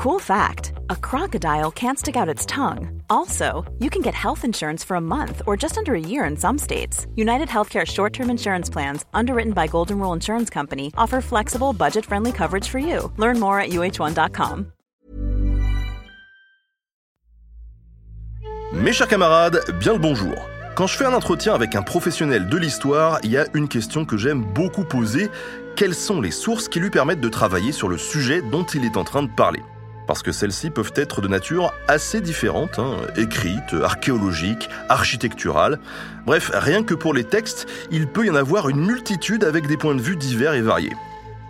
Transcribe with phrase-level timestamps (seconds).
[0.00, 3.02] Cool fact a crocodile can't stick out its tongue.
[3.10, 6.38] Also, you can get health insurance for a month or just under a year in
[6.38, 7.06] some states.
[7.16, 12.06] United Healthcare short term insurance plans, underwritten by Golden Rule Insurance Company, offer flexible, budget
[12.06, 13.12] friendly coverage for you.
[13.18, 14.72] Learn more at uh1.com.
[18.72, 20.34] Mes chers camarades, bien le bonjour.
[20.76, 24.06] Quand je fais un entretien avec un professionnel de l'histoire, il y a une question
[24.06, 25.28] que j'aime beaucoup poser.
[25.76, 28.96] Quelles sont les sources qui lui permettent de travailler sur le sujet dont il est
[28.96, 29.60] en train de parler?
[30.10, 35.78] Parce que celles-ci peuvent être de nature assez différente, hein, écrites, archéologiques, architecturales.
[36.26, 39.76] Bref, rien que pour les textes, il peut y en avoir une multitude avec des
[39.76, 40.96] points de vue divers et variés.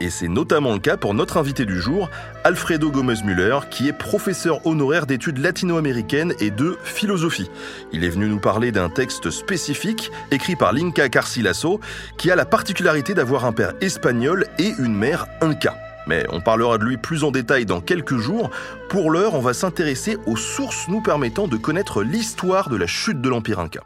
[0.00, 2.08] Et c'est notamment le cas pour notre invité du jour,
[2.44, 7.50] Alfredo Gomez-Müller, qui est professeur honoraire d'études latino-américaines et de philosophie.
[7.92, 11.78] Il est venu nous parler d'un texte spécifique, écrit par Linka Carcilasso,
[12.16, 16.78] qui a la particularité d'avoir un père espagnol et une mère inca mais on parlera
[16.78, 18.50] de lui plus en détail dans quelques jours.
[18.88, 23.20] Pour l'heure, on va s'intéresser aux sources nous permettant de connaître l'histoire de la chute
[23.20, 23.80] de l'Empire Inca.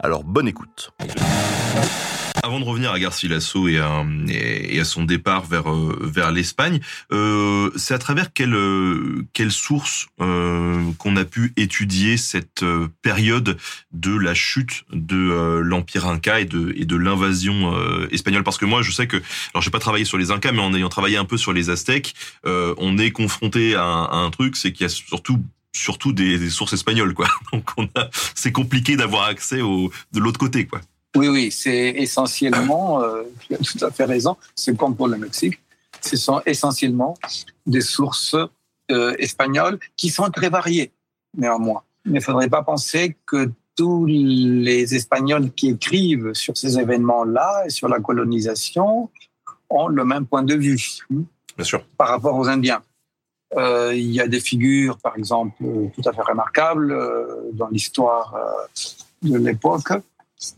[0.00, 0.92] Alors bonne écoute.
[2.44, 6.78] Avant de revenir à Garcilaso et à, et à son départ vers euh, vers l'Espagne,
[7.10, 12.88] euh, c'est à travers quelle euh, quelle source euh, qu'on a pu étudier cette euh,
[13.00, 13.56] période
[13.92, 17.74] de la chute de l'empire Inca et de et de l'invasion
[18.10, 18.44] espagnole?
[18.44, 19.16] Parce que moi, je sais que
[19.54, 21.70] alors j'ai pas travaillé sur les Incas, mais en ayant travaillé un peu sur les
[21.70, 26.50] Aztèques, on est confronté à un truc, c'est qu'il y a surtout surtout des, des,
[26.50, 27.26] sources espagnoles, quoi.
[27.52, 30.82] Donc on a, c'est compliqué d'avoir accès au de l'autre côté, quoi.
[31.16, 35.16] Oui, oui, c'est essentiellement, euh, tu as tout à fait raison, c'est comme pour le
[35.16, 35.60] Mexique,
[36.00, 37.14] ce sont essentiellement
[37.66, 38.36] des sources
[38.90, 40.92] euh, espagnoles qui sont très variées,
[41.36, 41.82] néanmoins.
[42.04, 47.70] Il ne faudrait pas penser que tous les Espagnols qui écrivent sur ces événements-là et
[47.70, 49.10] sur la colonisation
[49.70, 50.80] ont le même point de vue
[51.12, 51.22] hein,
[51.56, 51.84] Bien sûr.
[51.96, 52.82] par rapport aux Indiens.
[53.56, 58.34] Euh, il y a des figures, par exemple, tout à fait remarquables euh, dans l'histoire
[58.34, 59.92] euh, de l'époque,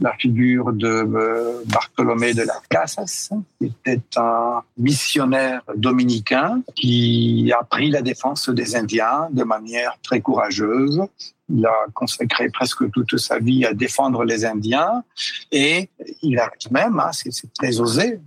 [0.00, 7.62] la figure de euh, Bartholomé de las Casas, qui était un missionnaire dominicain qui a
[7.64, 11.02] pris la défense des Indiens de manière très courageuse.
[11.48, 15.04] Il a consacré presque toute sa vie à défendre les Indiens
[15.52, 15.88] et
[16.22, 18.20] il arrive même, hein, c'est très osé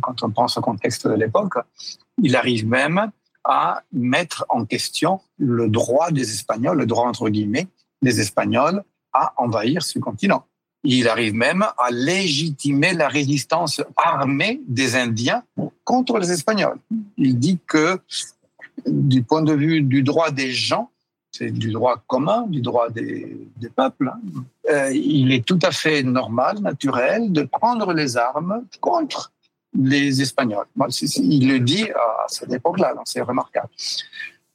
[0.00, 1.54] quand on pense au contexte de l'époque,
[2.22, 3.10] il arrive même
[3.44, 7.68] à mettre en question le droit des Espagnols, le droit entre guillemets
[8.02, 8.82] des Espagnols
[9.12, 10.46] à envahir ce continent.
[10.84, 15.42] Il arrive même à légitimer la résistance armée des Indiens
[15.84, 16.78] contre les Espagnols.
[17.16, 17.98] Il dit que
[18.86, 20.90] du point de vue du droit des gens,
[21.32, 24.20] c'est du droit commun, du droit des, peuples, hein,
[24.70, 29.32] euh, il est tout à fait normal, naturel de prendre les armes contre
[29.78, 30.66] les Espagnols.
[31.16, 33.68] Il le dit à cette époque-là, c'est remarquable.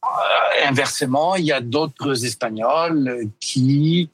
[0.03, 4.09] Euh, inversement, il y a d'autres Espagnols qui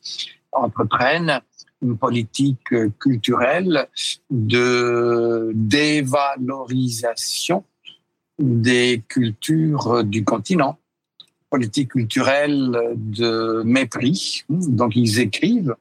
[0.51, 1.39] entreprennent
[1.81, 3.87] une politique culturelle
[4.29, 7.63] de dévalorisation
[8.39, 10.77] des cultures du continent,
[11.49, 14.43] politique culturelle de mépris.
[14.49, 15.75] Donc ils écrivent,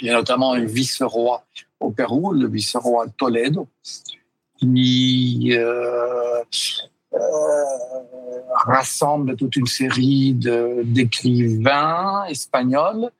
[0.00, 1.44] il y a notamment un vice-roi
[1.80, 3.68] au Pérou, le vice-roi Toledo,
[4.58, 6.42] qui euh,
[7.12, 7.18] euh,
[8.54, 13.10] rassemble toute une série d'écrivains espagnols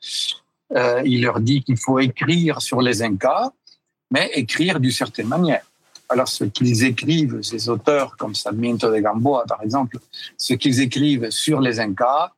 [0.74, 3.50] euh, il leur dit qu'il faut écrire sur les Incas,
[4.10, 5.64] mais écrire d'une certaine manière.
[6.08, 9.98] Alors, ce qu'ils écrivent, ces auteurs comme Sarmiento de Gamboa, par exemple,
[10.36, 12.30] ce qu'ils écrivent sur les Incas,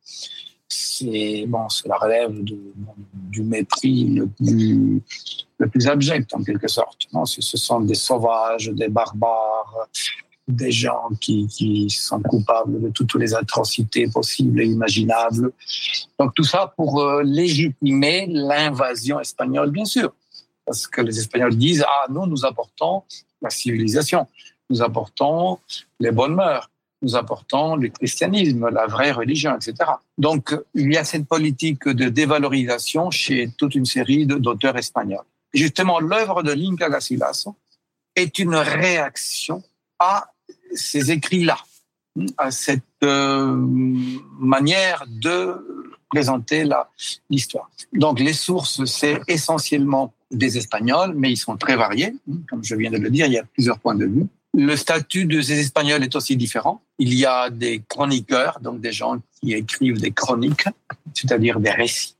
[0.68, 5.02] c'est bon, la relève du mépris le plus,
[5.58, 7.06] le plus abject en quelque sorte.
[7.12, 7.24] Non?
[7.24, 9.88] Ce sont des sauvages, des barbares,
[10.48, 15.52] des gens qui, sont coupables de toutes les atrocités possibles et imaginables.
[16.18, 20.12] Donc tout ça pour euh, légitimer l'invasion espagnole, bien sûr.
[20.64, 23.02] Parce que les Espagnols disent, ah, nous, nous apportons
[23.42, 24.26] la civilisation,
[24.70, 25.58] nous apportons
[26.00, 26.70] les bonnes mœurs,
[27.02, 29.74] nous apportons le christianisme, la vraie religion, etc.
[30.16, 35.24] Donc il y a cette politique de dévalorisation chez toute une série d'auteurs espagnols.
[35.52, 37.54] Justement, l'œuvre de Linca Garcilaso
[38.14, 39.62] est une réaction
[39.98, 40.26] à
[40.74, 41.58] ces écrits-là,
[42.38, 43.54] à cette euh,
[44.38, 46.64] manière de présenter
[47.28, 47.70] l'histoire.
[47.92, 52.14] Donc les sources, c'est essentiellement des Espagnols, mais ils sont très variés.
[52.48, 54.26] Comme je viens de le dire, il y a plusieurs points de vue.
[54.54, 56.80] Le statut de ces Espagnols est aussi différent.
[56.98, 60.64] Il y a des chroniqueurs, donc des gens qui écrivent des chroniques,
[61.12, 62.16] c'est-à-dire des récits,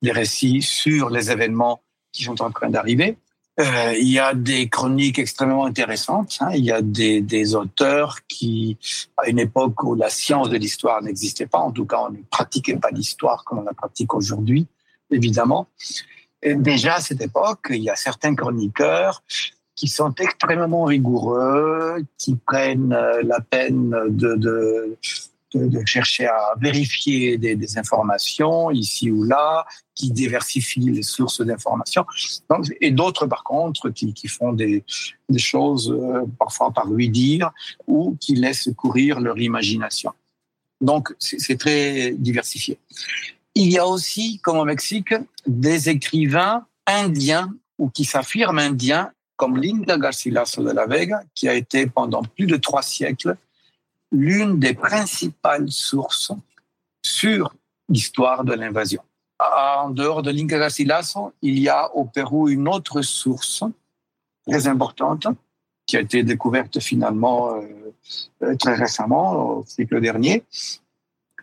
[0.00, 3.16] des récits sur les événements qui sont en train d'arriver.
[3.60, 6.38] Euh, il y a des chroniques extrêmement intéressantes.
[6.40, 6.50] Hein.
[6.54, 8.78] Il y a des, des, auteurs qui,
[9.18, 12.22] à une époque où la science de l'histoire n'existait pas, en tout cas, on ne
[12.30, 14.66] pratiquait pas l'histoire comme on la pratique aujourd'hui,
[15.10, 15.66] évidemment.
[16.42, 19.22] Et déjà à cette époque, il y a certains chroniqueurs
[19.74, 24.96] qui sont extrêmement rigoureux, qui prennent euh, la peine de, de
[25.54, 29.64] de, chercher à vérifier des, informations ici ou là,
[29.94, 32.04] qui diversifient les sources d'informations.
[32.80, 34.84] Et d'autres, par contre, qui, font des,
[35.28, 37.50] des choses euh, parfois par lui dire
[37.86, 40.12] ou qui laissent courir leur imagination.
[40.80, 42.78] Donc, c'est très diversifié.
[43.54, 45.14] Il y a aussi, comme au Mexique,
[45.46, 51.54] des écrivains indiens ou qui s'affirment indiens, comme Linda Garcilaso de la Vega, qui a
[51.54, 53.36] été pendant plus de trois siècles
[54.12, 56.32] l'une des principales sources
[57.02, 57.54] sur
[57.88, 59.02] l'histoire de l'invasion.
[59.40, 63.64] En dehors de l'Inca Garcilaso, il y a au Pérou une autre source
[64.46, 65.26] très importante
[65.86, 67.62] qui a été découverte finalement euh,
[68.42, 70.44] euh, très récemment, au siècle dernier,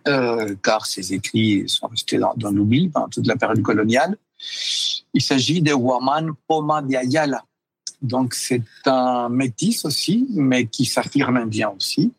[0.08, 4.16] euh, car ses écrits sont restés dans, l'oubli pendant toute la période coloniale.
[5.14, 7.44] Il s'agit de Huaman Poma de Ayala.
[8.02, 12.14] Donc c'est un métis aussi, mais qui s'affirme indien aussi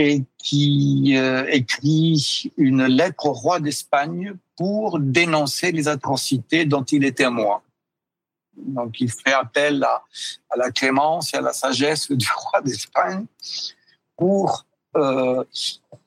[0.00, 7.04] et qui euh, écrit une lettre au roi d'Espagne pour dénoncer les atrocités dont il
[7.04, 7.60] est témoin.
[8.56, 10.02] Donc il fait appel à,
[10.56, 13.26] la clémence et à la sagesse du roi d'Espagne
[14.16, 14.64] pour
[14.96, 15.44] euh,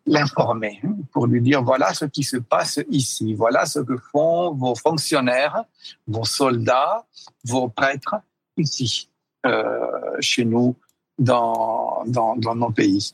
[0.07, 0.81] l'informer,
[1.12, 5.66] pour lui dire voilà ce qui se passe ici, voilà ce que font vos fonctionnaires,
[6.07, 7.06] vos soldats,
[7.46, 8.16] vos prêtres
[8.57, 9.07] ici,
[9.46, 10.75] euh, chez nous,
[11.19, 13.13] dans, dans, dans nos pays.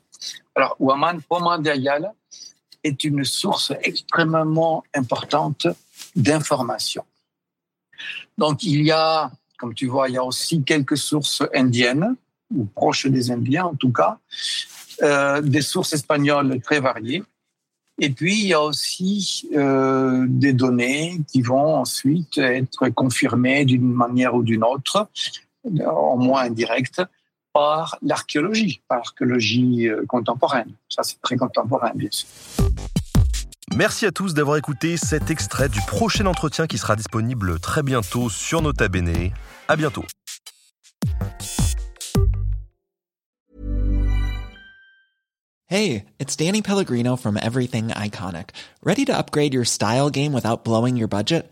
[0.56, 2.12] Alors, Waman Pomandayal
[2.84, 5.68] est une source extrêmement importante
[6.16, 7.06] d'informations.
[8.38, 12.16] Donc, il y a, comme tu vois, il y a aussi quelques sources indiennes,
[12.54, 14.18] ou proches des Indiens en tout cas,
[15.04, 17.24] euh, des sources espagnoles très variées.
[18.02, 23.92] Et puis, il y a aussi euh, des données qui vont ensuite être confirmées d'une
[23.92, 25.10] manière ou d'une autre,
[25.64, 27.02] au moins indirecte,
[27.60, 30.72] par l'archéologie, par l'archéologie euh, contemporaine.
[30.88, 32.26] Ça, c'est très contemporain, bien sûr.
[33.76, 38.30] Merci à tous d'avoir écouté cet extrait du prochain entretien qui sera disponible très bientôt
[38.30, 39.32] sur Nota Bene.
[39.68, 40.06] À bientôt.
[45.68, 48.52] Hey, it's Danny Pellegrino from Everything Iconic.
[48.84, 51.52] Ready to upgrade your style game without blowing your budget?